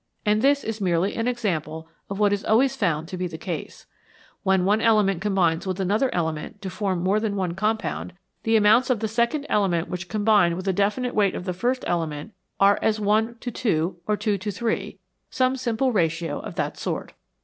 And 0.25 0.41
this 0.41 0.63
is 0.63 0.81
merely 0.81 1.13
an 1.15 1.27
example 1.27 1.87
of 2.09 2.17
what 2.17 2.33
is 2.33 2.43
always 2.43 2.75
found 2.75 3.07
to 3.07 3.17
be 3.17 3.27
the 3.27 3.37
case. 3.37 3.85
When 4.41 4.65
one 4.65 4.81
element 4.81 5.21
combines 5.21 5.67
with 5.67 5.79
another 5.79 6.09
element 6.11 6.59
to 6.63 6.71
form 6.71 7.03
more 7.03 7.19
than 7.19 7.35
one 7.35 7.53
compound, 7.53 8.13
the 8.41 8.55
amounts 8.55 8.89
of 8.89 8.99
the 8.99 9.07
second 9.07 9.45
element 9.47 9.89
35 9.89 9.91
NATURE'S 9.91 10.07
BUILDING 10.07 10.23
MATERIAL 10.23 10.55
which 10.55 10.57
combine 10.57 10.57
with 10.57 10.67
a 10.67 10.73
definite 10.73 11.13
weight 11.15 11.35
of 11.35 11.45
the 11.45 11.53
first 11.53 11.83
element 11.85 12.31
are 12.59 12.79
as 12.81 12.99
one 12.99 13.35
to 13.41 13.51
two, 13.51 13.97
or 14.07 14.17
two 14.17 14.39
to 14.39 14.49
three 14.49 14.97
some 15.29 15.55
simple 15.55 15.91
ratio 15.91 16.39
of 16.39 16.55
that 16.55 16.79
sort. 16.79 17.13